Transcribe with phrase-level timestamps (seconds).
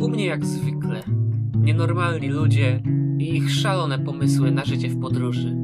[0.00, 1.02] U mnie jak zwykle.
[1.60, 2.82] Nienormalni ludzie
[3.18, 5.56] i ich szalone pomysły na życie w podróży.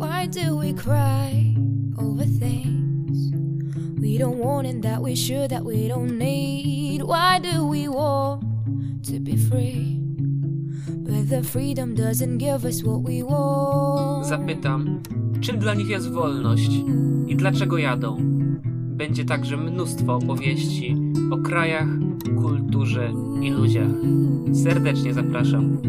[0.00, 1.54] Why do we cry
[1.96, 3.30] over things
[4.00, 7.02] we don't want and that we should, that we don't need?
[7.02, 8.42] Why do we want
[9.06, 9.98] to be free?
[10.88, 14.07] But the freedom doesn't give us what we want.
[14.22, 15.02] Zapytam,
[15.40, 16.70] czym dla nich jest wolność
[17.26, 18.16] i dlaczego jadą?
[18.96, 20.96] Będzie także mnóstwo opowieści
[21.30, 21.88] o krajach,
[22.36, 23.90] kulturze i ludziach.
[24.64, 25.82] Serdecznie zapraszam.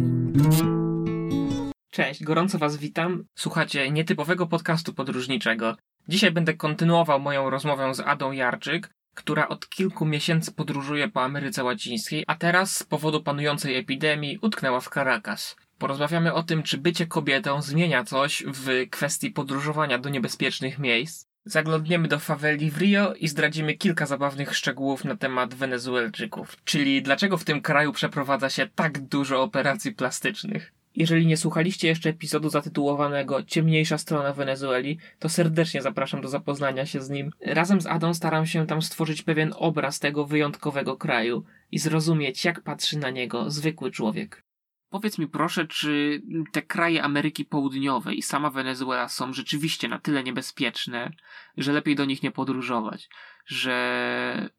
[1.92, 3.24] Cześć, gorąco Was witam.
[3.36, 5.76] Słuchacie nietypowego podcastu podróżniczego.
[6.08, 11.64] Dzisiaj będę kontynuował moją rozmowę z Adą Jarczyk, która od kilku miesięcy podróżuje po Ameryce
[11.64, 15.56] Łacińskiej, a teraz z powodu panującej epidemii utknęła w Caracas.
[15.80, 21.28] Porozmawiamy o tym, czy bycie kobietą zmienia coś w kwestii podróżowania do niebezpiecznych miejsc.
[21.46, 27.38] Zaglądniemy do faweli w Rio i zdradzimy kilka zabawnych szczegółów na temat Wenezuelczyków, czyli dlaczego
[27.38, 30.74] w tym kraju przeprowadza się tak dużo operacji plastycznych.
[30.96, 37.02] Jeżeli nie słuchaliście jeszcze epizodu zatytułowanego Ciemniejsza strona Wenezueli, to serdecznie zapraszam do zapoznania się
[37.02, 37.32] z nim.
[37.46, 42.62] Razem z Adą staram się tam stworzyć pewien obraz tego wyjątkowego kraju i zrozumieć, jak
[42.62, 44.49] patrzy na niego zwykły człowiek.
[44.90, 50.24] Powiedz mi proszę, czy te kraje Ameryki Południowej i sama Wenezuela są rzeczywiście na tyle
[50.24, 51.12] niebezpieczne,
[51.58, 53.10] że lepiej do nich nie podróżować,
[53.46, 54.50] że,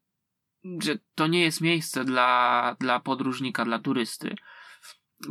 [0.63, 4.35] że to nie jest miejsce dla, dla podróżnika, dla turysty.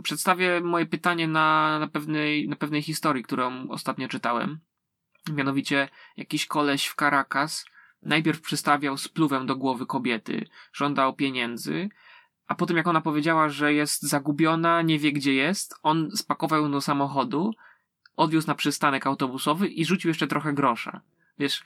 [0.03, 4.61] Przedstawię moje pytanie na, na, pewnej, na pewnej historii, którą ostatnio czytałem.
[5.33, 7.67] Mianowicie jakiś koleś w Caracas
[8.03, 11.89] najpierw przystawiał spluwem do głowy kobiety, żądał pieniędzy,
[12.51, 16.71] a potem jak ona powiedziała, że jest zagubiona, nie wie gdzie jest, on spakował ją
[16.71, 17.55] do samochodu,
[18.17, 21.01] odwiózł na przystanek autobusowy i rzucił jeszcze trochę grosza.
[21.39, 21.65] Wiesz,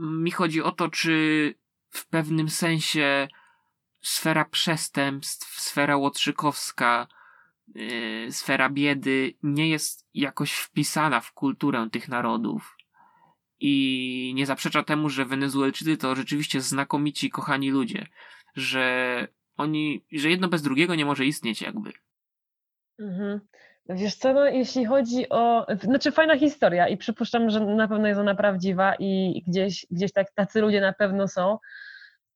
[0.00, 1.54] mi chodzi o to, czy
[1.90, 3.28] w pewnym sensie
[4.00, 7.06] sfera przestępstw, sfera łotrzykowska,
[7.74, 12.76] yy, sfera biedy nie jest jakoś wpisana w kulturę tych narodów.
[13.60, 18.08] I nie zaprzecza temu, że Wenezuelczycy to rzeczywiście znakomici, kochani ludzie
[18.54, 21.90] że oni, że jedno bez drugiego nie może istnieć jakby.
[22.98, 23.40] Mhm.
[23.88, 28.20] Wiesz co, no, jeśli chodzi o, znaczy fajna historia i przypuszczam, że na pewno jest
[28.20, 31.58] ona prawdziwa i gdzieś, gdzieś tak tacy ludzie na pewno są,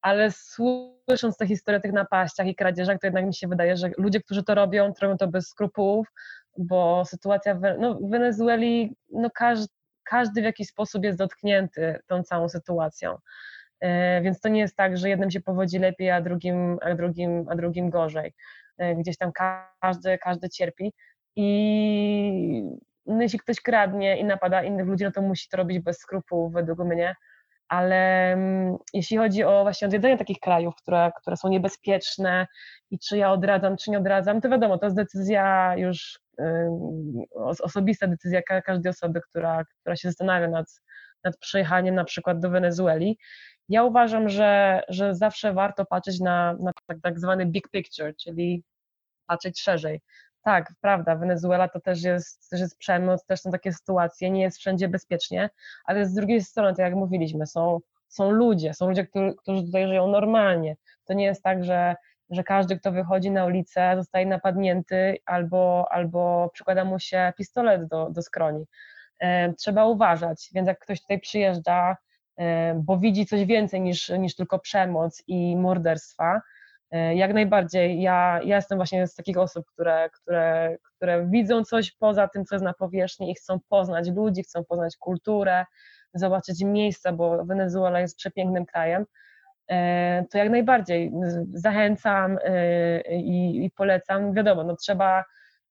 [0.00, 3.90] ale słysząc te historie o tych napaściach i kradzieżach, to jednak mi się wydaje, że
[3.98, 6.06] ludzie, którzy to robią, robią to bez skrupułów,
[6.58, 9.74] bo sytuacja w, no, w Wenezueli, no każdy,
[10.04, 13.18] każdy w jakiś sposób jest dotknięty tą całą sytuacją.
[13.80, 17.46] E, więc to nie jest tak, że jednym się powodzi lepiej, a drugim, a drugim,
[17.48, 18.34] a drugim gorzej.
[18.78, 19.32] E, gdzieś tam
[19.80, 20.92] każdy, każdy cierpi.
[21.36, 22.62] I
[23.06, 26.52] no jeśli ktoś kradnie i napada innych ludzi, no to musi to robić bez skrupułów,
[26.52, 27.14] według mnie.
[27.68, 32.46] Ale mm, jeśli chodzi o właśnie odwiedzenie takich krajów, które, które są niebezpieczne
[32.90, 36.20] i czy ja odradzam, czy nie odradzam, to wiadomo, to jest decyzja już
[37.38, 40.66] osobista decyzja każdej osoby, która, która się zastanawia nad,
[41.24, 43.18] nad przyjechaniem na przykład do Wenezueli.
[43.68, 48.64] Ja uważam, że, że zawsze warto patrzeć na, na tak, tak zwany big picture, czyli
[49.26, 50.00] patrzeć szerzej.
[50.42, 54.58] Tak, prawda, Wenezuela to też jest, też jest przemoc, też są takie sytuacje, nie jest
[54.58, 55.50] wszędzie bezpiecznie,
[55.84, 59.88] ale z drugiej strony, tak jak mówiliśmy, są, są ludzie, są ludzie, którzy, którzy tutaj
[59.88, 60.76] żyją normalnie.
[61.04, 61.94] To nie jest tak, że,
[62.30, 68.10] że każdy, kto wychodzi na ulicę, zostaje napadnięty albo, albo przykłada mu się pistolet do,
[68.10, 68.64] do skroni.
[69.20, 71.96] E, trzeba uważać, więc jak ktoś tutaj przyjeżdża,
[72.38, 76.40] E, bo widzi coś więcej niż, niż tylko przemoc i morderstwa.
[76.90, 78.00] E, jak najbardziej.
[78.00, 82.54] Ja, ja jestem właśnie z takich osób, które, które, które widzą coś poza tym, co
[82.54, 85.64] jest na powierzchni i chcą poznać ludzi, chcą poznać kulturę,
[86.14, 89.04] zobaczyć miejsca, bo Wenezuela jest przepięknym krajem.
[90.30, 91.12] To jak najbardziej
[91.52, 92.38] zachęcam
[93.10, 94.34] i, i polecam.
[94.34, 95.24] Wiadomo, no trzeba,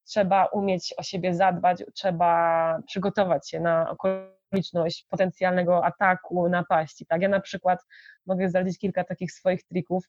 [0.08, 7.06] trzeba umieć o siebie zadbać, trzeba przygotować się na okoliczność potencjalnego ataku, napaści.
[7.06, 7.22] Tak?
[7.22, 7.80] Ja na przykład
[8.26, 10.04] mogę zdradzić kilka takich swoich trików,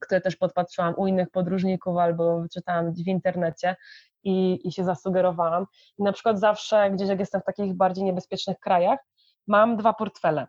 [0.00, 3.76] które też podpatrzyłam u innych podróżników albo wyczytałam w internecie
[4.24, 5.66] i, i się zasugerowałam.
[5.98, 8.98] I na przykład zawsze gdzieś jak jestem w takich bardziej niebezpiecznych krajach,
[9.46, 10.46] mam dwa portfele.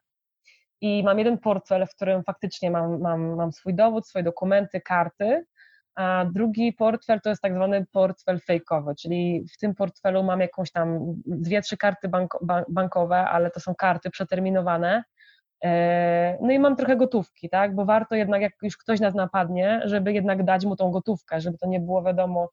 [0.82, 5.46] I mam jeden portfel, w którym faktycznie mam, mam, mam swój dowód, swoje dokumenty, karty,
[5.96, 10.72] a drugi portfel to jest tak zwany portfel fejkowy, czyli w tym portfelu mam jakąś
[10.72, 12.10] tam dwie, trzy karty
[12.70, 15.04] bankowe, ale to są karty przeterminowane.
[15.64, 17.76] E, no i mam trochę gotówki, tak?
[17.76, 21.58] Bo warto jednak, jak już ktoś nas napadnie, żeby jednak dać mu tą gotówkę, żeby
[21.58, 22.50] to nie było wiadomo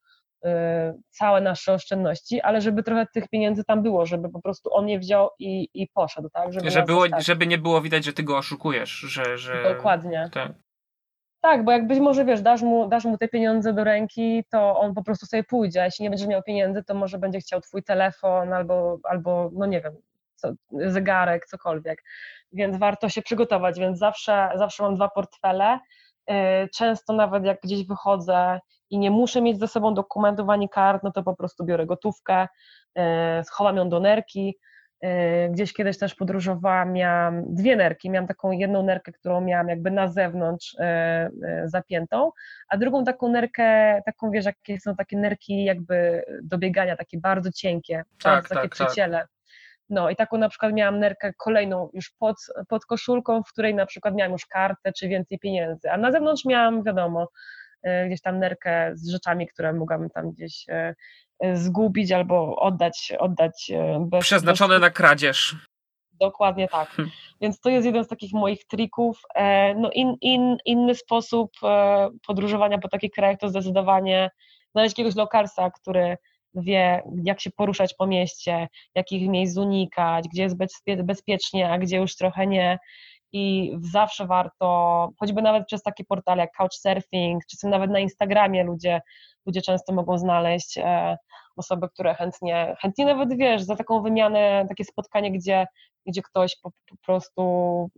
[1.11, 4.99] całe nasze oszczędności, ale żeby trochę tych pieniędzy tam było, żeby po prostu on je
[4.99, 6.53] wziął i, i poszedł, tak?
[6.53, 9.39] Żeby, żeby, było, żeby nie było widać, że ty go oszukujesz, że...
[9.39, 9.63] że...
[9.63, 10.29] Dokładnie.
[10.33, 10.53] Tak.
[11.41, 14.81] Tak, bo jak być może, wiesz, dasz mu, dasz mu te pieniądze do ręki, to
[14.81, 17.61] on po prostu sobie pójdzie, a jeśli nie będziesz miał pieniędzy, to może będzie chciał
[17.61, 19.97] twój telefon albo, albo no nie wiem,
[20.35, 20.53] co,
[20.87, 22.03] zegarek, cokolwiek,
[22.53, 25.79] więc warto się przygotować, więc zawsze, zawsze mam dwa portfele,
[26.31, 26.35] y,
[26.75, 28.61] często nawet jak gdzieś wychodzę
[28.91, 32.49] i nie muszę mieć ze sobą dokumentów ani kart, no to po prostu biorę gotówkę,
[32.99, 33.03] y,
[33.45, 34.57] schowam ją do nerki,
[35.50, 38.11] Gdzieś kiedyś też podróżowałam, miałam dwie nerki.
[38.11, 40.76] Miałam taką jedną nerkę, którą miałam jakby na zewnątrz
[41.64, 42.31] zapiętą,
[42.69, 47.52] a drugą taką nerkę, taką wiesz, jakie są takie nerki jakby do biegania, takie bardzo
[47.52, 49.19] cienkie, tak, takie tak, przyciele.
[49.19, 49.29] Tak.
[49.88, 52.37] No i taką na przykład miałam nerkę kolejną już pod,
[52.69, 56.44] pod koszulką, w której na przykład miałam już kartę czy więcej pieniędzy, a na zewnątrz
[56.44, 57.29] miałam, wiadomo,
[58.06, 60.67] gdzieś tam nerkę z rzeczami, które mogłam tam gdzieś
[61.55, 63.13] zgubić albo oddać.
[63.19, 64.81] oddać bez, Przeznaczone bez...
[64.81, 65.57] na kradzież.
[66.21, 66.89] Dokładnie tak.
[66.89, 67.13] Hmm.
[67.41, 69.23] Więc to jest jeden z takich moich trików.
[69.77, 71.51] No in, in, inny sposób
[72.27, 74.31] podróżowania po takich krajach to zdecydowanie
[74.73, 76.17] znaleźć jakiegoś lokalsa, który
[76.55, 80.57] wie, jak się poruszać po mieście, jakich miejsc unikać, gdzie jest
[81.05, 82.79] bezpiecznie, a gdzie już trochę nie.
[83.32, 89.00] I zawsze warto, choćby nawet przez takie portale jak Couchsurfing, czy nawet na Instagramie ludzie,
[89.47, 91.17] ludzie często mogą znaleźć e,
[91.56, 95.67] osoby, które chętnie, chętnie nawet wiesz, za taką wymianę, takie spotkanie, gdzie,
[96.06, 97.43] gdzie ktoś po, po prostu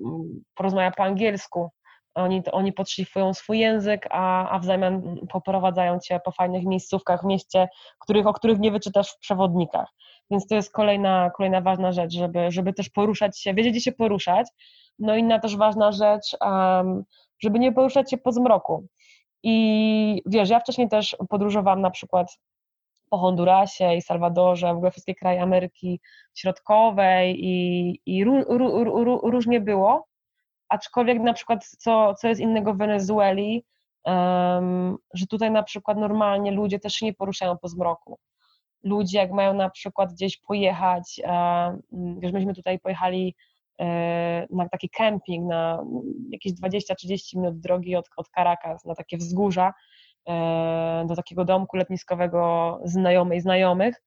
[0.05, 1.71] mm, porozmawia po angielsku,
[2.15, 7.27] oni, oni podszlifują swój język, a, a w zamian poprowadzają cię po fajnych miejscówkach w
[7.27, 7.69] mieście,
[7.99, 9.89] których, o których nie wyczytasz w przewodnikach.
[10.31, 13.93] Więc to jest kolejna, kolejna ważna rzecz, żeby, żeby też poruszać się, wiedzieć, gdzie się
[13.93, 14.47] poruszać.
[15.03, 16.37] No inna też ważna rzecz,
[17.39, 18.87] żeby nie poruszać się po zmroku.
[19.43, 22.39] I wiesz, ja wcześniej też podróżowałam na przykład
[23.11, 26.01] po Hondurasie i Salwadorze, w ogóle wszystkie kraje Ameryki
[26.35, 30.07] Środkowej i, i ró, ró, ró, różnie było
[30.73, 33.65] aczkolwiek na przykład co, co jest innego w Wenezueli,
[34.05, 38.19] um, że tutaj na przykład normalnie ludzie też się nie poruszają po zmroku.
[38.83, 43.35] Ludzie jak mają na przykład gdzieś pojechać, um, wiesz, myśmy tutaj pojechali
[44.51, 45.83] na taki camping, na
[46.31, 49.73] jakieś 20-30 minut drogi od, od Caracas, na takie wzgórza,
[50.29, 54.03] e, do takiego domku letniskowego znajomej znajomych.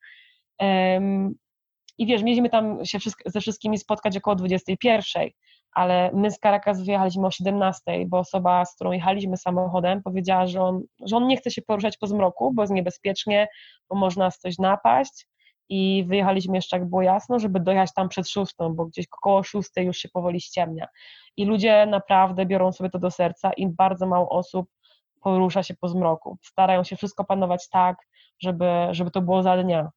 [1.98, 5.30] I wiesz, mieliśmy tam się ze wszystkimi spotkać około 21
[5.76, 10.62] ale my z Caracas wyjechaliśmy o 17, bo osoba, z którą jechaliśmy samochodem, powiedziała, że
[10.62, 13.48] on, że on nie chce się poruszać po zmroku, bo jest niebezpiecznie,
[13.90, 15.28] bo można coś napaść.
[15.70, 19.86] I wyjechaliśmy jeszcze, jak było jasno, żeby dojechać tam przed szóstą, bo gdzieś około szóstej
[19.86, 20.88] już się powoli ściemnia.
[21.38, 24.70] I ludzie naprawdę biorą sobie to do serca i bardzo mało osób
[25.22, 26.38] porusza się po zmroku.
[26.42, 27.98] Starają się wszystko panować tak,
[28.40, 29.90] żeby, żeby to było za dnia.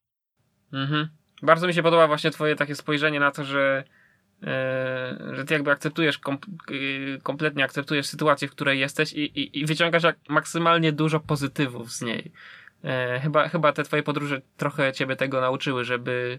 [0.72, 1.08] Mhm.
[1.42, 3.84] Bardzo mi się podoba właśnie twoje takie spojrzenie na to, że
[4.42, 6.38] E, że ty jakby akceptujesz, kom,
[6.70, 11.92] y, kompletnie akceptujesz sytuację, w której jesteś i, i, i wyciągasz jak maksymalnie dużo pozytywów
[11.92, 12.32] z niej.
[12.84, 16.38] E, chyba, chyba te twoje podróże trochę ciebie tego nauczyły, żeby,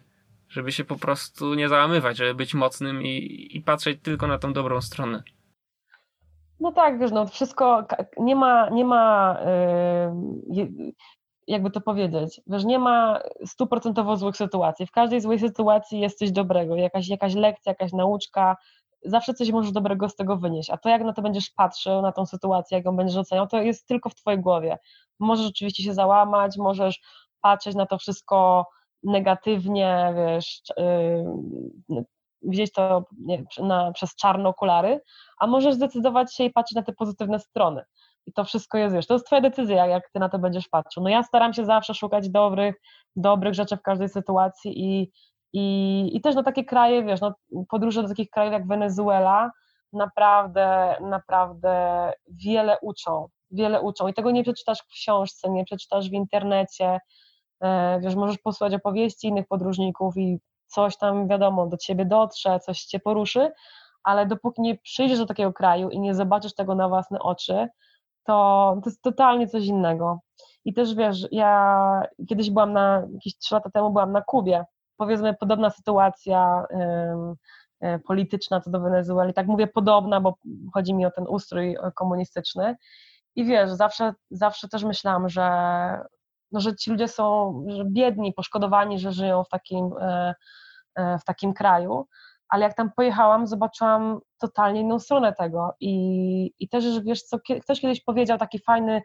[0.49, 4.53] żeby się po prostu nie załamywać, żeby być mocnym i, i patrzeć tylko na tą
[4.53, 5.23] dobrą stronę.
[6.59, 7.85] No tak, wiesz, no wszystko,
[8.17, 9.37] nie ma, nie ma
[10.47, 10.93] yy,
[11.47, 14.87] jakby to powiedzieć, wiesz, nie ma stuprocentowo złych sytuacji.
[14.87, 18.57] W każdej złej sytuacji jest coś dobrego, jakaś, jakaś lekcja, jakaś nauczka,
[19.05, 20.69] zawsze coś możesz dobrego z tego wynieść.
[20.69, 23.61] A to, jak na to będziesz patrzył, na tą sytuację, jak ją będziesz oceniał, to
[23.61, 24.77] jest tylko w twojej głowie.
[25.19, 26.99] Możesz oczywiście się załamać, możesz
[27.41, 28.67] patrzeć na to wszystko
[29.03, 30.61] negatywnie, wiesz,
[31.89, 32.03] yy,
[32.41, 35.01] widzieć to nie, na, przez czarne okulary,
[35.39, 37.83] a możesz zdecydować się i patrzeć na te pozytywne strony
[38.29, 41.03] i to wszystko jest, wiesz, to jest twoja decyzja, jak ty na to będziesz patrzył.
[41.03, 42.75] No ja staram się zawsze szukać dobrych,
[43.15, 45.11] dobrych rzeczy w każdej sytuacji i,
[45.53, 47.33] i, i też na takie kraje, wiesz, no
[47.69, 49.51] podróże do takich krajów jak Wenezuela
[49.93, 54.07] naprawdę, naprawdę wiele uczą, wiele uczą.
[54.07, 56.99] I tego nie przeczytasz w książce, nie przeczytasz w internecie,
[57.61, 62.81] e, wiesz, możesz posłuchać opowieści innych podróżników i coś tam, wiadomo, do ciebie dotrze, coś
[62.83, 63.51] cię poruszy,
[64.03, 67.67] ale dopóki nie przyjdziesz do takiego kraju i nie zobaczysz tego na własne oczy,
[68.23, 70.19] to, to jest totalnie coś innego.
[70.65, 74.65] I też wiesz, ja kiedyś byłam na, jakieś trzy lata temu byłam na Kubie,
[74.99, 76.65] powiedzmy podobna sytuacja
[77.83, 80.37] y, polityczna co do Wenezueli, tak mówię podobna, bo
[80.73, 82.75] chodzi mi o ten ustrój e, komunistyczny.
[83.35, 85.49] I wiesz, zawsze, zawsze też myślałam, że,
[86.51, 91.53] no, że ci ludzie są że biedni, poszkodowani, że żyją w takim, y, w takim
[91.53, 92.05] kraju,
[92.49, 95.75] ale jak tam pojechałam, zobaczyłam totalnie inną stronę tego.
[95.79, 99.01] I, i też, że wiesz co, ktoś kiedyś powiedział taki fajny,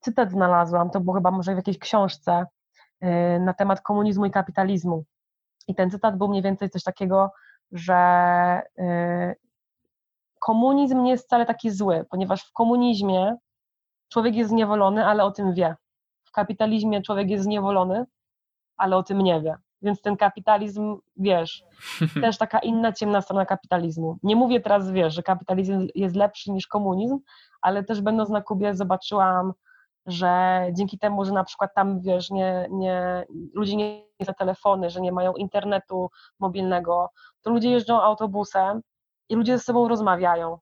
[0.00, 2.46] cytat znalazłam, to było chyba może w jakiejś książce
[3.40, 5.04] na temat komunizmu i kapitalizmu.
[5.68, 7.30] I ten cytat był mniej więcej coś takiego,
[7.72, 9.36] że y,
[10.38, 13.36] komunizm nie jest wcale taki zły, ponieważ w komunizmie
[14.08, 15.76] człowiek jest zniewolony, ale o tym wie.
[16.24, 18.04] W kapitalizmie człowiek jest zniewolony,
[18.76, 19.56] ale o tym nie wie.
[19.82, 21.64] Więc ten kapitalizm, wiesz,
[22.22, 24.18] też taka inna ciemna strona kapitalizmu.
[24.22, 27.18] Nie mówię teraz, wiesz, że kapitalizm jest lepszy niż komunizm,
[27.60, 29.52] ale też będąc na Kubie zobaczyłam,
[30.06, 35.00] że dzięki temu, że na przykład tam, wiesz, nie, nie, ludzie nie za telefony, że
[35.00, 37.10] nie mają internetu mobilnego,
[37.42, 38.80] to ludzie jeżdżą autobusem
[39.28, 40.58] i ludzie ze sobą rozmawiają.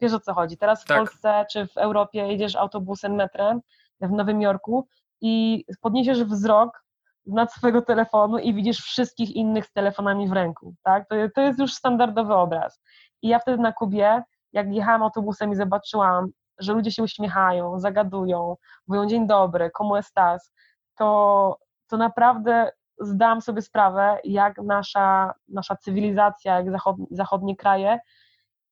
[0.00, 0.56] Wiesz o co chodzi.
[0.56, 0.98] Teraz w tak.
[0.98, 3.60] Polsce czy w Europie jedziesz autobusem, metrem
[4.00, 4.86] w Nowym Jorku
[5.20, 6.84] i podniesiesz wzrok
[7.26, 11.08] nad swojego telefonu i widzisz wszystkich innych z telefonami w ręku, tak?
[11.08, 12.80] To, to jest już standardowy obraz.
[13.22, 18.56] I ja wtedy na Kubie, jak jechałam autobusem i zobaczyłam, że ludzie się uśmiechają, zagadują,
[18.86, 20.52] mówią dzień dobry, komu estás,
[20.98, 27.98] to, to naprawdę zdałam sobie sprawę, jak nasza, nasza cywilizacja, jak zachodnie, zachodnie kraje,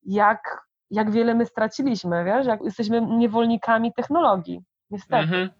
[0.02, 4.60] jak, jak wiele my straciliśmy, wiesz, jak jesteśmy niewolnikami technologii,
[4.90, 5.22] niestety.
[5.22, 5.50] Mhm.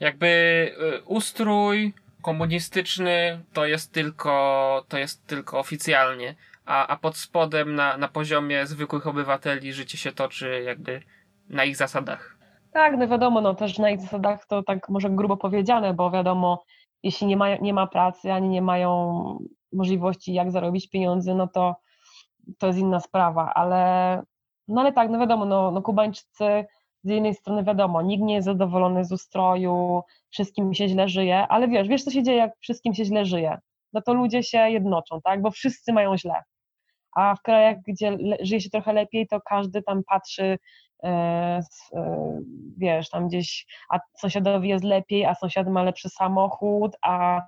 [0.00, 6.34] Jakby y, ustrój, komunistyczny to jest tylko, to jest tylko oficjalnie,
[6.64, 11.02] a, a pod spodem na, na poziomie zwykłych obywateli życie się toczy jakby
[11.50, 12.36] na ich zasadach.
[12.72, 16.64] Tak, no wiadomo, no też na ich zasadach to tak może grubo powiedziane, bo wiadomo,
[17.02, 19.38] jeśli nie ma, nie ma pracy, ani nie mają
[19.72, 21.76] możliwości jak zarobić pieniądze, no to
[22.58, 24.22] to jest inna sprawa, ale
[24.68, 26.64] no ale tak, no wiadomo, no, no Kubańczycy
[27.02, 31.68] z jednej strony wiadomo, nikt nie jest zadowolony z ustroju, wszystkim się źle żyje, ale
[31.68, 33.58] wiesz, wiesz co się dzieje, jak wszystkim się źle żyje?
[33.92, 36.42] No to ludzie się jednoczą, tak, bo wszyscy mają źle.
[37.16, 40.58] A w krajach, gdzie żyje się trochę lepiej, to każdy tam patrzy,
[41.02, 41.08] e,
[41.92, 42.40] e,
[42.78, 47.42] wiesz, tam gdzieś, a sąsiadowi jest lepiej, a sąsiad ma lepszy samochód, a,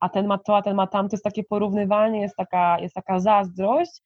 [0.00, 2.94] a ten ma to, a ten ma tam, to jest takie porównywanie, jest taka, jest
[2.94, 4.02] taka zazdrość,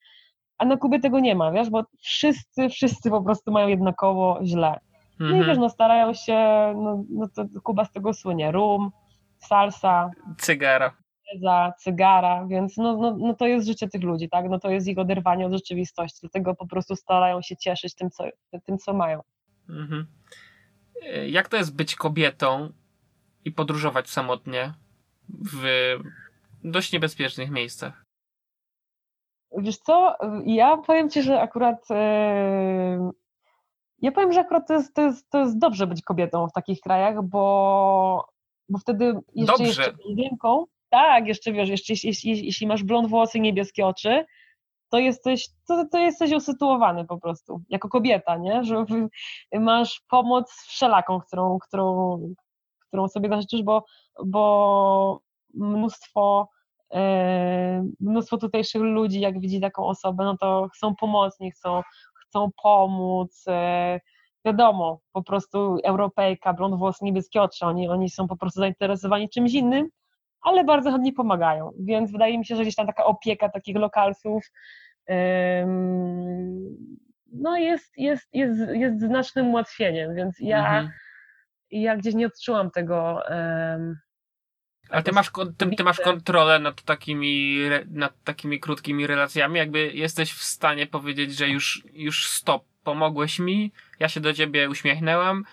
[0.57, 4.79] a na Kubie tego nie ma, wiesz, bo wszyscy, wszyscy po prostu mają jednakowo źle.
[5.19, 5.47] No i mhm.
[5.47, 6.37] wiesz, no starają się,
[6.75, 8.91] no, no to Kuba z tego słynie, rum,
[9.37, 10.09] salsa.
[10.37, 11.00] Cygara.
[11.41, 14.87] Za cygara, więc no, no, no to jest życie tych ludzi, tak, no to jest
[14.87, 18.23] ich oderwanie od rzeczywistości, dlatego po prostu starają się cieszyć tym, co,
[18.65, 19.21] tym, co mają.
[19.69, 20.07] Mhm.
[21.27, 22.73] Jak to jest być kobietą
[23.45, 24.73] i podróżować samotnie
[25.29, 25.95] w
[26.63, 28.05] dość niebezpiecznych miejscach?
[29.57, 33.11] Wiesz co, ja powiem Ci, że akurat yy,
[34.01, 36.79] ja powiem, że akurat to jest, to, jest, to jest dobrze być kobietą w takich
[36.79, 38.25] krajach, bo,
[38.69, 39.63] bo wtedy jeszcze, dobrze.
[39.63, 44.25] jeszcze blondynką, tak, jeszcze wiesz, jeszcze, jeśli, jeśli masz blond włosy i niebieskie oczy,
[44.89, 48.63] to jesteś, to, to jesteś usytuowany po prostu, jako kobieta, nie?
[48.63, 48.85] Że
[49.59, 52.19] masz pomoc wszelaką, którą, którą,
[52.87, 53.85] którą sobie zażyczysz, bo,
[54.25, 55.21] bo
[55.53, 56.49] mnóstwo
[56.93, 61.81] E, mnóstwo tutejszych ludzi, jak widzi taką osobę, no to chcą pomocni, chcą,
[62.27, 63.43] chcą pomóc.
[63.47, 63.99] E,
[64.45, 69.53] wiadomo, po prostu Europejka, blond włos, niebieskie oczy, oni, oni są po prostu zainteresowani czymś
[69.53, 69.89] innym,
[70.41, 71.71] ale bardzo chętnie pomagają.
[71.79, 74.51] Więc wydaje mi się, że gdzieś tam taka opieka takich lokalsów
[77.33, 80.89] no jest, jest, jest, jest znacznym ułatwieniem, więc ja, mhm.
[81.71, 83.21] ja gdzieś nie odczułam tego
[84.91, 87.57] a ty masz, ty, ty masz kontrolę nad takimi,
[87.89, 93.71] nad takimi krótkimi relacjami, jakby jesteś w stanie powiedzieć, że już, już stop, pomogłeś mi,
[93.99, 95.43] ja się do ciebie uśmiechnęłam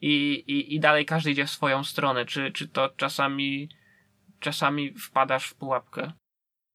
[0.00, 2.24] i, i, i dalej każdy idzie w swoją stronę.
[2.26, 3.68] Czy, czy to czasami,
[4.40, 6.12] czasami wpadasz w pułapkę?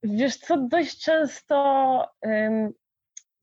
[0.03, 2.07] Wiesz co, dość często,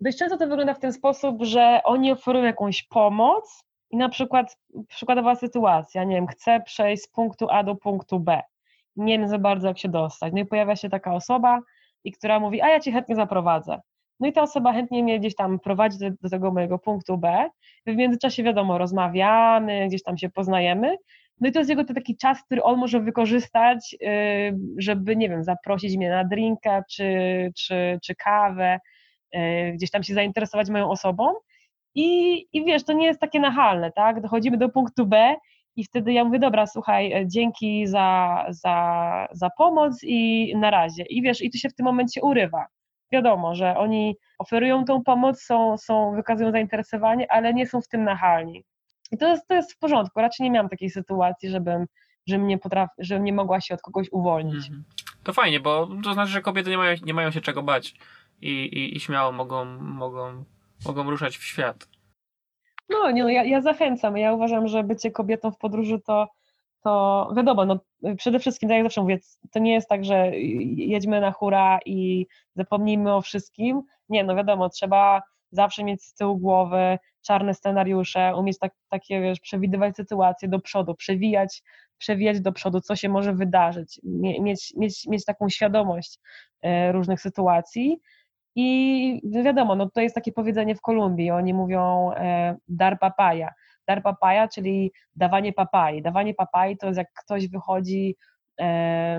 [0.01, 4.59] dość często to wygląda w ten sposób, że oni oferują jakąś pomoc i na przykład
[4.89, 8.43] przykładowa sytuacja, nie wiem, chcę przejść z punktu A do punktu B
[8.97, 10.33] nie wiem za bardzo, jak się dostać.
[10.33, 11.61] No i pojawia się taka osoba,
[12.05, 13.81] i która mówi, a ja cię chętnie zaprowadzę.
[14.21, 17.51] No i ta osoba chętnie mnie gdzieś tam prowadzi do, do tego mojego punktu B.
[17.87, 20.97] W międzyczasie, wiadomo, rozmawiamy, gdzieś tam się poznajemy.
[21.41, 25.29] No i to jest jego to taki czas, który on może wykorzystać, y, żeby, nie
[25.29, 27.05] wiem, zaprosić mnie na drinka czy,
[27.57, 28.81] czy, czy kawę,
[29.37, 31.35] y, gdzieś tam się zainteresować moją osobą.
[31.95, 34.21] I, I wiesz, to nie jest takie nachalne, tak?
[34.21, 35.37] Dochodzimy do punktu B
[35.77, 41.03] i wtedy ja mówię, dobra, słuchaj, e, dzięki za, za, za pomoc i na razie.
[41.03, 42.67] I wiesz, i to się w tym momencie urywa.
[43.13, 48.05] Wiadomo, że oni oferują tą pomoc, są, są, wykazują zainteresowanie, ale nie są w tym
[48.05, 48.65] nachalni.
[49.11, 50.21] I to jest, to jest w porządku.
[50.21, 51.87] Raczej nie miałam takiej sytuacji, żebym,
[52.27, 54.67] żebym, nie, potraf, żebym nie mogła się od kogoś uwolnić.
[54.67, 54.85] Mhm.
[55.23, 57.95] To fajnie, bo to znaczy, że kobiety nie mają, nie mają się czego bać
[58.41, 60.45] i, i, i śmiało mogą, mogą,
[60.87, 61.89] mogą ruszać w świat.
[62.89, 64.17] No, nie, no ja, ja zachęcam.
[64.17, 66.29] Ja uważam, że bycie kobietą w podróży to,
[66.83, 67.81] to wiadomo, no,
[68.17, 69.19] przede wszystkim, tak jak zawsze mówię,
[69.53, 70.31] to nie jest tak, że
[70.77, 73.83] jedźmy na hura i zapomnijmy o wszystkim.
[74.09, 79.41] Nie, no wiadomo, trzeba zawsze mieć z tyłu głowy czarne scenariusze, umieć tak, takie, wiesz,
[79.41, 81.63] przewidywać sytuacje do przodu, przewijać,
[81.99, 86.19] przewijać do przodu, co się może wydarzyć, mieć, mieć, mieć taką świadomość
[86.63, 87.99] e, różnych sytuacji.
[88.55, 93.49] I wiadomo, no to jest takie powiedzenie w Kolumbii, oni mówią e, dar papaya.
[93.89, 96.03] Dar papaya, czyli dawanie papai.
[96.03, 98.17] Dawanie papai to jest jak ktoś wychodzi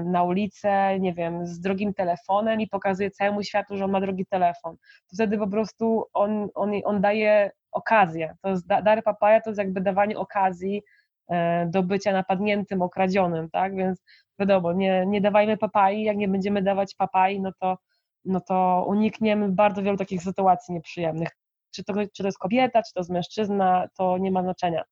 [0.05, 4.25] na ulicę, nie wiem, z drogim telefonem i pokazuje całemu światu, że on ma drogi
[4.25, 4.75] telefon.
[5.07, 8.35] To wtedy po prostu on, on, on daje okazję.
[8.41, 10.81] To jest, dar papaya to jest jakby dawanie okazji
[11.29, 13.75] e, do bycia napadniętym, okradzionym, tak?
[13.75, 14.03] Więc
[14.39, 17.77] wiadomo, nie, nie dawajmy papai, jak nie będziemy dawać papai, no to
[18.25, 21.29] no to unikniemy bardzo wielu takich sytuacji nieprzyjemnych.
[21.71, 24.83] Czy to, czy to jest kobieta, czy to jest mężczyzna, to nie ma znaczenia.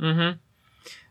[0.00, 0.38] Mhm.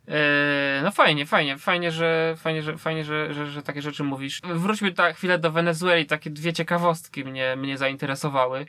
[0.08, 4.42] E, no fajnie, fajnie, fajnie, że fajnie, że, fajnie, że, że, że takie rzeczy mówisz.
[4.44, 6.06] Wróćmy na chwilę do Wenezueli.
[6.06, 8.66] Takie dwie ciekawostki mnie, mnie zainteresowały.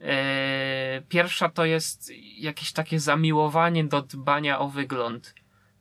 [0.00, 5.34] E, pierwsza to jest jakieś takie zamiłowanie do dbania o wygląd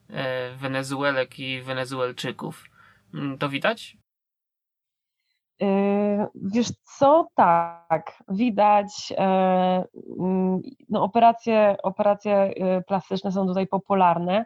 [0.09, 2.69] e, Wenezuelek i Wenezuelczyków.
[3.13, 3.97] Mm, to widać?
[5.59, 9.23] Yy, wiesz co, tak, widać, e,
[10.19, 14.45] mm, no operacje, operacje e, plastyczne są tutaj popularne.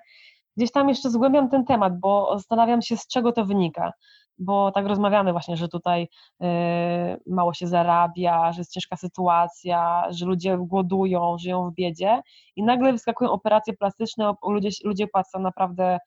[0.58, 3.92] Gdzieś tam jeszcze zgłębiam ten temat, bo zastanawiam się, z czego to wynika,
[4.38, 6.08] bo tak rozmawiamy właśnie, że tutaj
[6.42, 12.22] e, mało się zarabia, że jest ciężka sytuacja, że ludzie głodują, żyją w biedzie
[12.56, 16.00] i nagle wyskakują operacje plastyczne, ludzie, ludzie płacą naprawdę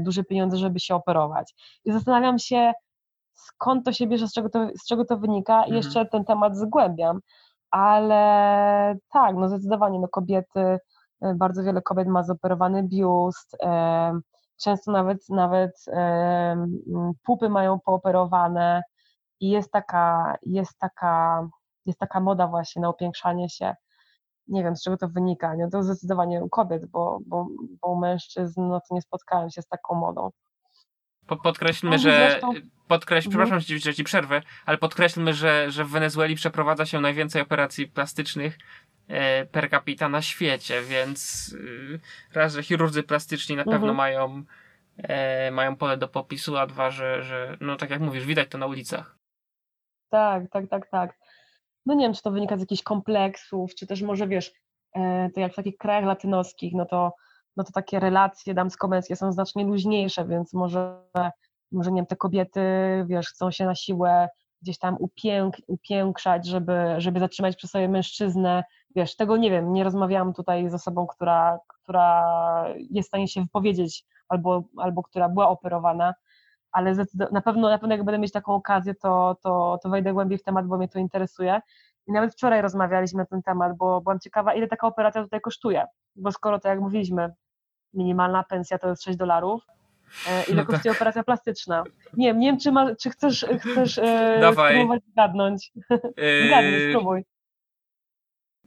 [0.00, 1.54] duże pieniądze, żeby się operować.
[1.84, 2.72] I zastanawiam się,
[3.38, 5.76] skąd to się bierze, z czego to, z czego to wynika i mhm.
[5.76, 7.20] jeszcze ten temat zgłębiam.
[7.70, 10.78] Ale tak, no zdecydowanie, no kobiety,
[11.20, 14.20] e, bardzo wiele kobiet ma zoperowany biust, e,
[14.62, 16.66] często nawet, nawet e,
[17.22, 18.82] pupy mają pooperowane
[19.40, 21.48] i jest taka, jest taka,
[21.86, 23.74] jest taka moda właśnie na upiększanie się.
[24.48, 25.68] Nie wiem, z czego to wynika, nie?
[25.68, 27.46] To zdecydowanie u kobiet, bo, bo,
[27.82, 30.30] bo u mężczyzn no to nie spotkałem się z taką modą.
[31.36, 32.40] Podkreślmy, no, że.
[32.88, 33.46] Podkreśl, mhm.
[33.46, 38.58] przepraszam, że ci przerwę, ale podkreślmy, że, że w Wenezueli przeprowadza się najwięcej operacji plastycznych
[39.08, 41.54] e, per capita na świecie, więc
[42.34, 43.96] e, raz, że chirurdzy plastyczni na pewno mhm.
[43.96, 44.42] mają,
[44.98, 48.58] e, mają pole do popisu, a dwa, że, że, no tak jak mówisz, widać to
[48.58, 49.18] na ulicach.
[50.10, 51.18] Tak, tak, tak, tak.
[51.86, 54.52] No nie wiem, czy to wynika z jakichś kompleksów, czy też może wiesz,
[54.96, 57.12] e, to jak w takich krajach latynoskich, no to
[57.58, 61.02] no to takie relacje damsko-męskie są znacznie luźniejsze, więc może,
[61.72, 62.60] może nie wiem, te kobiety,
[63.06, 64.28] wiesz, chcą się na siłę
[64.62, 68.64] gdzieś tam upięk, upiększać, żeby, żeby zatrzymać przy sobie mężczyznę,
[68.96, 73.42] wiesz, tego nie wiem, nie rozmawiałam tutaj z osobą, która, która jest w stanie się
[73.42, 76.14] wypowiedzieć albo, albo która była operowana,
[76.72, 76.94] ale
[77.32, 80.42] na pewno, na pewno jak będę mieć taką okazję, to, to, to wejdę głębiej w
[80.42, 81.60] temat, bo mnie to interesuje.
[82.06, 85.86] I nawet wczoraj rozmawialiśmy na ten temat, bo byłam ciekawa, ile taka operacja tutaj kosztuje,
[86.16, 87.32] bo skoro to jak mówiliśmy,
[87.94, 89.66] minimalna pensja to jest 6 dolarów.
[90.48, 90.96] Ile no kosztuje tak.
[90.96, 91.84] operacja plastyczna?
[92.16, 94.74] Nie wiem, nie wiem, czy, ma, czy chcesz, chcesz e, Dawaj.
[94.74, 95.72] spróbować zgadnąć.
[96.16, 96.46] Yy...
[96.46, 97.24] Zgadnij, spróbuj.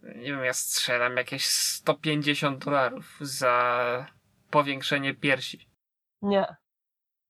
[0.03, 4.05] Nie wiem, ja strzelam jakieś 150 dolarów za
[4.49, 5.69] powiększenie piersi.
[6.21, 6.55] Nie.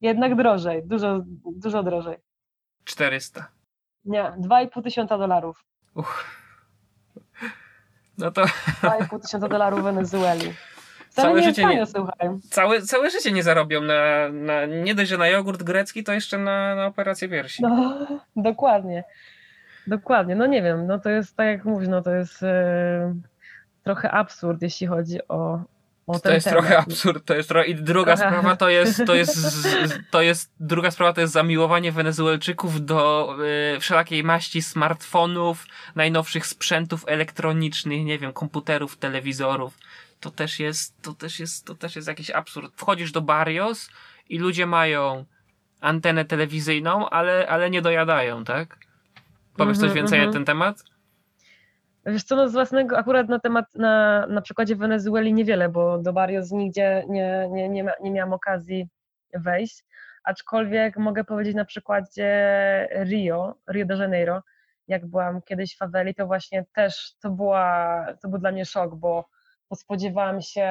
[0.02, 1.22] Jednak drożej, dużo,
[1.56, 2.18] dużo drożej.
[2.84, 3.52] 400.
[4.06, 5.66] Nie, 2,5 tysiąca dolarów.
[5.96, 6.26] Uch.
[8.18, 8.42] No to...
[8.42, 10.54] 2,5 tysiąca dolarów w Wenezueli
[11.12, 11.86] całe życie nie,
[12.50, 16.38] całe, całe życie nie zarobią na, na, nie dość, że na jogurt grecki, to jeszcze
[16.38, 17.64] na, na operację piersi.
[17.64, 19.04] No, dokładnie.
[19.88, 20.36] Dokładnie.
[20.36, 23.16] No nie wiem, no to jest tak jak mówisz, no to jest e,
[23.84, 25.64] trochę absurd, jeśli chodzi o,
[26.08, 26.60] o to jest temat.
[26.60, 29.38] trochę absurd, to jest trochę i druga sprawa to jest, to jest,
[30.12, 33.30] to jest, druga sprawa to jest zamiłowanie Wenezuelczyków do
[33.76, 39.78] y, wszelakiej maści smartfonów, najnowszych sprzętów elektronicznych, nie wiem, komputerów, telewizorów
[40.22, 42.74] to też jest, to też jest, to też jest jakiś absurd.
[42.76, 43.90] Wchodzisz do Barrios
[44.30, 45.26] i ludzie mają
[45.82, 48.78] antenę telewizyjną, ale, ale nie dojadają, tak?
[49.58, 50.34] Powiesz coś mhm, więcej mm -hmm.
[50.34, 50.84] na ten temat?
[52.06, 56.14] Wiesz co, no z własnego, akurat na temat, na, na przykładzie Wenezueli niewiele, bo do
[56.14, 58.88] Barrios nigdzie nie, nie, nie, ma, nie miałam okazji
[59.34, 59.84] wejść,
[60.24, 62.28] aczkolwiek mogę powiedzieć na przykładzie
[63.06, 64.44] Rio, Rio de Janeiro,
[64.88, 68.96] jak byłam kiedyś w faweli, to właśnie też to, była, to był dla mnie szok,
[68.96, 69.26] bo
[69.72, 70.68] bo spodziewałam się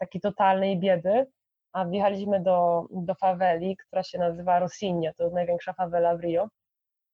[0.00, 1.26] takiej totalnej biedy,
[1.72, 6.48] a wjechaliśmy do, do faweli, która się nazywa Rosinha, to największa fawela w Rio.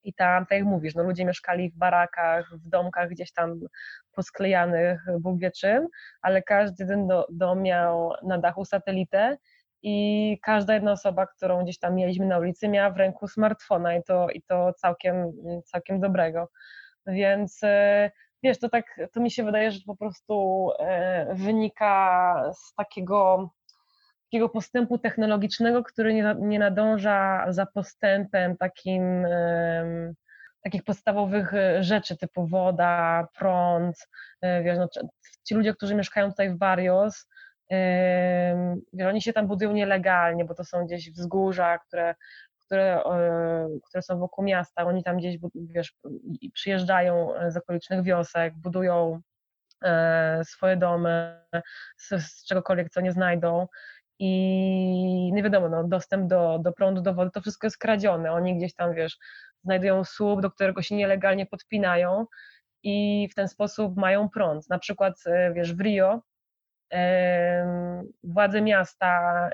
[0.05, 3.61] I tam, tak jak mówisz, no ludzie mieszkali w barakach, w domkach gdzieś tam
[4.12, 5.88] posklejanych, Bóg wie czym,
[6.22, 9.37] ale każdy ten dom miał na dachu satelitę
[9.83, 14.03] i każda jedna osoba, którą gdzieś tam mieliśmy na ulicy, miała w ręku smartfona i
[14.03, 15.33] to, i to całkiem,
[15.64, 16.48] całkiem dobrego.
[17.07, 18.11] Więc e,
[18.42, 23.51] wiesz, to tak, to mi się wydaje, że po prostu e, wynika z takiego
[24.24, 29.27] takiego postępu technologicznego, który nie, nie nadąża za postępem takim
[30.62, 34.09] takich podstawowych e, rzeczy typu woda, prąd,
[34.42, 34.88] wiesz, no,
[35.44, 37.27] ci ludzie, którzy mieszkają tutaj w Barrios,
[38.92, 42.14] wiesz, oni się tam budują nielegalnie, bo to są gdzieś wzgórza, które,
[42.68, 43.02] które,
[43.88, 45.94] które są wokół miasta, oni tam gdzieś, wiesz,
[46.52, 49.20] przyjeżdżają z okolicznych wiosek, budują
[49.83, 51.40] e, swoje domy
[51.96, 53.66] z, z czegokolwiek, co nie znajdą
[54.18, 58.33] i nie wiadomo, no, dostęp do, do prądu, do wody, to wszystko jest kradzione.
[58.33, 59.18] Oni gdzieś tam, wiesz,
[59.64, 62.26] znajdują słup, do którego się nielegalnie podpinają
[62.83, 64.68] i w ten sposób mają prąd.
[64.68, 66.22] Na przykład, e, wiesz, w Rio
[68.24, 69.50] władze miasta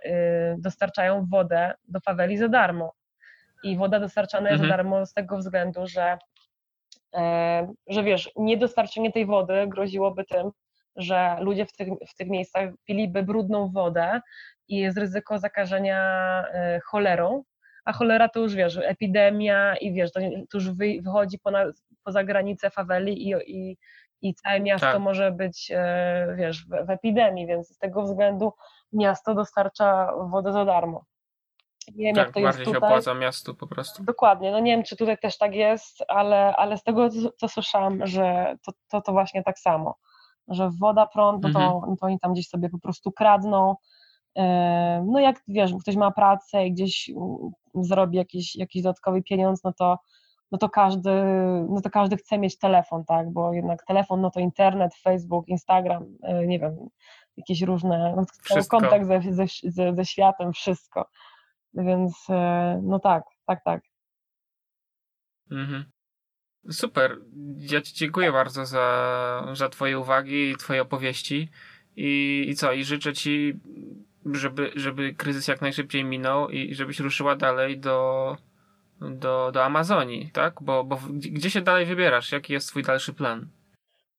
[0.58, 2.92] dostarczają wodę do faweli za darmo.
[3.64, 4.70] I woda dostarczana jest mhm.
[4.70, 6.18] za darmo z tego względu, że,
[7.86, 10.50] że wiesz, niedostarczenie tej wody groziłoby tym,
[10.96, 14.20] że ludzie w tych, w tych miejscach piliby brudną wodę
[14.68, 16.00] i jest ryzyko zakażenia
[16.52, 17.44] e, cholerą,
[17.84, 21.68] a cholera to już wiesz, epidemia i wiesz, to, to już wychodzi ponad,
[22.04, 23.78] poza granice faweli i, i,
[24.22, 25.02] i całe miasto tak.
[25.02, 28.52] może być, e, wiesz, w, w, epidemii, więc z tego względu
[28.92, 31.04] miasto dostarcza wodę za darmo.
[31.94, 32.72] Nie wiem, tak, jak to jest tutaj.
[32.72, 34.04] się opłaca miastu po prostu.
[34.04, 37.48] Dokładnie, no nie wiem, czy tutaj też tak jest, ale, ale z tego, co, co
[37.48, 39.96] słyszałam, że to, to, to właśnie tak samo,
[40.48, 41.96] że woda, prąd, no to, mhm.
[41.96, 43.76] to oni tam gdzieś sobie po prostu kradną,
[44.36, 47.10] e, no jak wiesz, ktoś ma pracę i gdzieś
[47.74, 49.98] zrobi jakiś, jakiś dodatkowy pieniądz, no to
[50.52, 51.10] no to każdy,
[51.68, 56.04] no to każdy chce mieć telefon, tak, bo jednak telefon, no to internet, Facebook, Instagram,
[56.22, 56.76] e, nie wiem,
[57.36, 58.24] jakieś różne, no,
[58.68, 61.06] kontakt ze, ze, ze, ze światem, wszystko.
[61.74, 63.82] Więc e, no tak, tak, tak.
[65.50, 65.84] Mhm.
[66.70, 67.18] Super.
[67.56, 71.50] Ja Ci dziękuję bardzo za, za Twoje uwagi i Twoje opowieści.
[71.96, 72.72] I, I co?
[72.72, 73.60] I życzę Ci,
[74.32, 78.36] żeby, żeby kryzys jak najszybciej minął i żebyś ruszyła dalej do,
[79.00, 80.62] do, do Amazonii, tak?
[80.62, 82.32] Bo, bo gdzie się dalej wybierasz?
[82.32, 83.48] Jaki jest twój dalszy plan?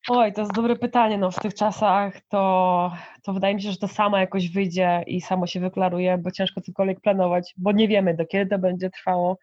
[0.09, 1.17] Oj, to jest dobre pytanie.
[1.17, 2.91] No, w tych czasach to,
[3.23, 6.61] to wydaje mi się, że to samo jakoś wyjdzie i samo się wyklaruje, bo ciężko
[6.61, 9.37] cokolwiek planować, bo nie wiemy, do kiedy to będzie trwało,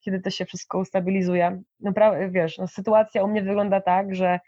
[0.00, 1.62] kiedy to się wszystko ustabilizuje.
[1.80, 1.92] No,
[2.30, 4.40] wiesz, no, sytuacja u mnie wygląda tak, że,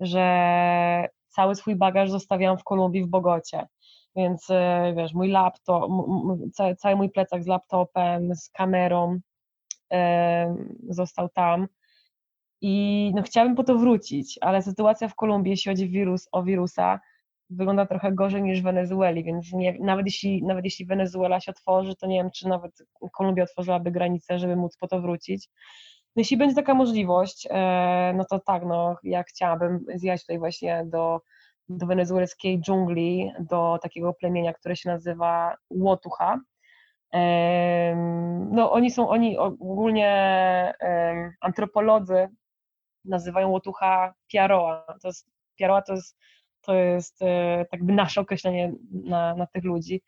[0.00, 3.66] że cały swój bagaż zostawiam w Kolumbii, w Bogocie.
[4.16, 5.90] Więc e, wiesz, mój laptop,
[6.52, 9.20] cały, cały mój plecak z laptopem, z kamerą,
[10.88, 11.66] został tam.
[12.60, 17.00] I no, chciałabym po to wrócić, ale sytuacja w Kolumbii, jeśli chodzi wirus, o wirusa,
[17.50, 21.96] wygląda trochę gorzej niż w Wenezueli, więc nie, nawet, jeśli, nawet jeśli Wenezuela się otworzy,
[21.96, 22.72] to nie wiem, czy nawet
[23.12, 25.48] Kolumbia otworzyłaby granicę, żeby móc po to wrócić.
[26.16, 30.84] No, jeśli będzie taka możliwość, e, no to tak, no, ja chciałabym zjechać tutaj właśnie
[30.86, 31.20] do,
[31.68, 36.40] do wenezuelskiej dżungli, do takiego plemienia, które się nazywa Łotucha.
[38.50, 40.72] No oni są, oni ogólnie
[41.40, 42.28] antropolodzy
[43.04, 44.84] nazywają łotucha piaroa.
[45.02, 46.16] To jest, piaroa to jest,
[46.60, 50.02] to jest e, nasze określenie na, na tych ludzi.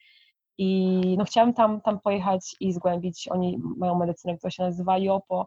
[0.59, 5.47] I no chciałabym tam, tam pojechać i zgłębić, oni mają medycynę, która się nazywa Jopo,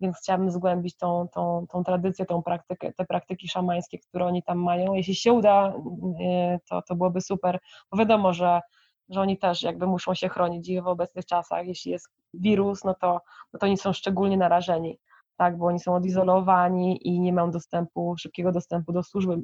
[0.00, 4.58] więc chciałabym zgłębić tą, tą, tą tradycję, tą praktykę, te praktyki szamańskie, które oni tam
[4.58, 4.94] mają.
[4.94, 5.74] Jeśli się uda,
[6.20, 7.58] e, to, to byłoby super,
[7.90, 8.60] bo wiadomo, że
[9.08, 12.94] że oni też jakby muszą się chronić i w obecnych czasach, jeśli jest wirus, no
[12.94, 13.20] to,
[13.52, 14.98] no to oni są szczególnie narażeni,
[15.36, 19.42] tak, bo oni są odizolowani i nie mają dostępu, szybkiego dostępu do służby,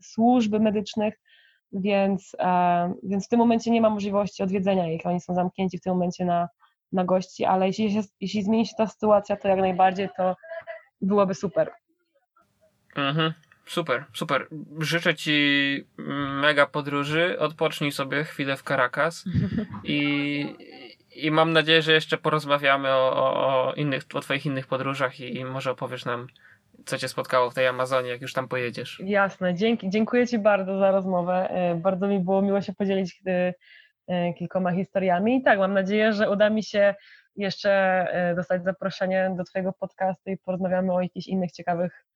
[0.00, 1.14] służby, medycznych,
[1.72, 5.82] więc, e, więc w tym momencie nie ma możliwości odwiedzenia ich, oni są zamknięci w
[5.82, 6.48] tym momencie na,
[6.92, 10.36] na gości, ale jeśli, się, jeśli zmieni się ta sytuacja, to jak najbardziej to
[11.00, 11.70] byłoby super.
[12.96, 13.32] Mhm.
[13.66, 14.48] Super, super.
[14.78, 15.86] Życzę Ci
[16.40, 17.38] mega podróży.
[17.38, 19.24] Odpocznij sobie chwilę w Caracas
[19.84, 20.46] i,
[21.24, 25.36] i mam nadzieję, że jeszcze porozmawiamy o, o, o, innych, o Twoich innych podróżach i,
[25.36, 26.26] i może opowiesz nam,
[26.86, 29.02] co Cię spotkało w tej Amazonii, jak już tam pojedziesz.
[29.04, 29.90] Jasne, dzięki.
[29.90, 31.50] Dziękuję Ci bardzo za rozmowę.
[31.50, 33.54] E, bardzo mi było miło się podzielić e,
[34.06, 35.36] e, kilkoma historiami.
[35.36, 36.94] I tak, mam nadzieję, że uda mi się
[37.36, 42.06] jeszcze dostać zaproszenie do Twojego podcastu i porozmawiamy o jakichś innych ciekawych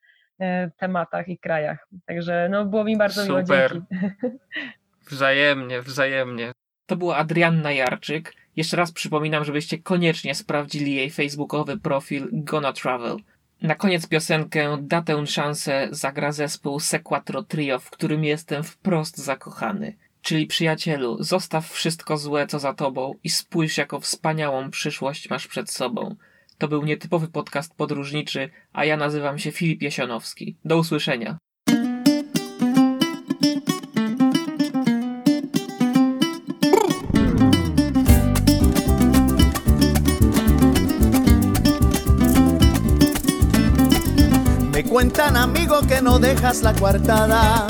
[0.41, 1.89] E, tematach i krajach.
[2.07, 3.75] Także no, było mi bardzo Super.
[3.75, 3.87] miło.
[3.91, 4.39] Dzięki.
[5.11, 6.53] Wzajemnie, wzajemnie.
[6.87, 13.17] To była Adrianna Jarczyk, Jeszcze raz przypominam, żebyście koniecznie sprawdzili jej facebookowy profil Gonna Travel.
[13.63, 19.97] Na koniec piosenkę Da tę szansę zagra zespół Sequatro Trio, w którym jestem wprost zakochany.
[20.23, 25.71] Czyli przyjacielu, zostaw wszystko złe, co za tobą i spójrz, jaką wspaniałą przyszłość masz przed
[25.71, 26.17] sobą.
[26.59, 30.57] To był nietypowy podcast podróżniczy, a ja nazywam się Filip Jesionowski.
[30.65, 31.39] Do usłyszenia.
[44.91, 47.65] Cuentan amigo que no dejas la coartada.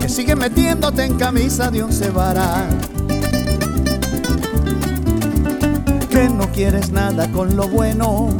[0.00, 2.64] Que sigue metiéndote en camisa de once varas.
[6.10, 8.36] Que no quieres nada con lo bueno.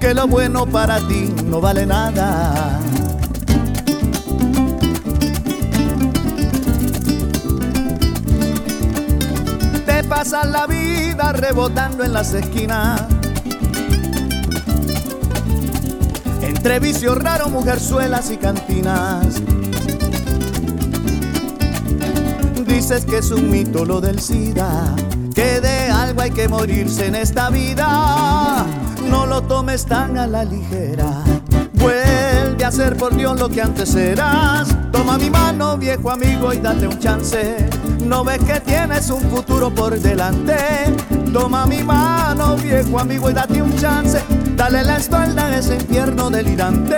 [0.00, 2.80] Que lo bueno para ti no vale nada.
[9.84, 13.02] Te pasas la vida rebotando en las esquinas
[16.62, 19.42] entre vicios raros, mujerzuelas y cantinas.
[22.64, 24.94] Dices que es un mito lo del SIDA,
[25.34, 28.64] que de algo hay que morirse en esta vida.
[29.08, 31.24] No lo tomes tan a la ligera.
[31.72, 34.68] Vuelve a ser por Dios lo que antes eras.
[34.92, 37.56] Toma mi mano, viejo amigo, y date un chance.
[38.06, 40.54] No ves que tienes un futuro por delante.
[41.32, 42.41] Toma mi mano,
[42.92, 44.22] viejo amigo, y date un chance.
[44.54, 46.96] Dale la espalda a ese infierno delirante.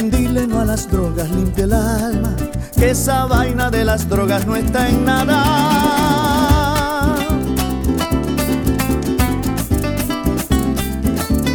[0.00, 2.34] Dile no a las drogas, limpia el alma.
[2.76, 5.44] Que esa vaina de las drogas no está en nada.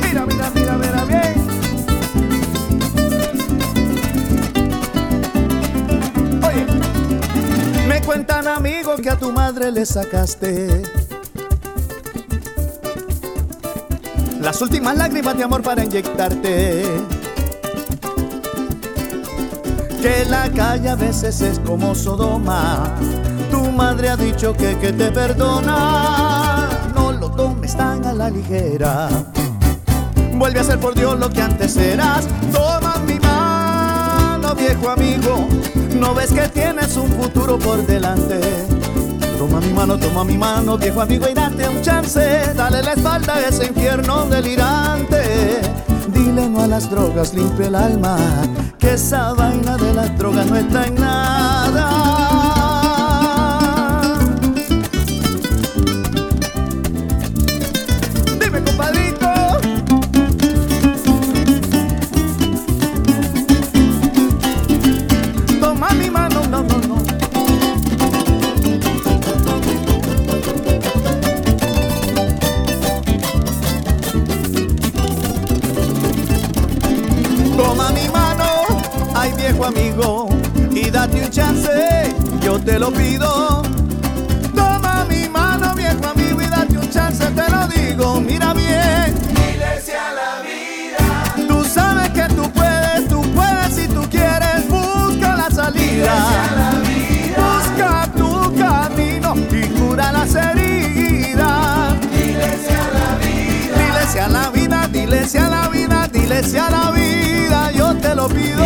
[0.02, 1.48] Mira, mira, mira, mira bien.
[7.88, 11.09] Me cuentan amigos que a tu madre le sacaste
[14.50, 16.84] las últimas lágrimas de amor para inyectarte.
[20.02, 22.96] Que la calle a veces es como Sodoma.
[23.52, 26.68] Tu madre ha dicho que, que te perdona.
[26.96, 29.10] No lo tomes tan a la ligera.
[30.34, 32.28] Vuelve a ser por Dios lo que antes eras.
[32.52, 35.48] Toma mi mano, viejo amigo.
[35.94, 37.09] No ves que tienes un
[39.90, 42.54] mano, toma mi mano, viejo amigo, y date un chance.
[42.56, 45.62] Dale la espalda a ese infierno delirante.
[46.10, 48.18] Dile no a las drogas, limpia el alma.
[48.78, 51.39] Que esa vaina de las drogas no está en nada.
[96.00, 97.38] La salida.
[97.38, 101.94] Busca tu camino y cura las heridas.
[102.12, 102.46] Dile
[104.22, 108.66] a la vida, dile a la vida, dile a la vida, yo te lo pido.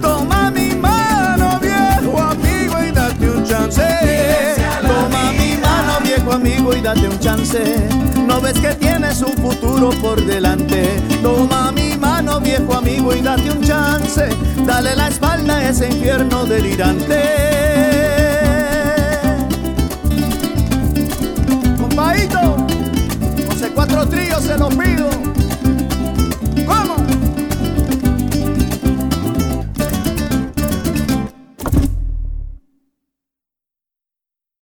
[0.00, 3.82] Toma mi mano, viejo amigo, y date un chance.
[4.82, 7.88] Toma mi mano, viejo amigo, y date un chance.
[8.26, 11.00] No ves que tienes un futuro por delante.
[11.22, 11.97] Toma mi
[12.40, 14.28] viejo amigo, y date un chance.
[14.64, 17.20] Dale la espalda a ese infierno delirante.
[21.80, 22.56] Compaito,
[23.48, 25.07] José Cuatro Tríos se los pido.